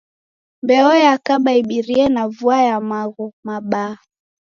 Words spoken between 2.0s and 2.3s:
na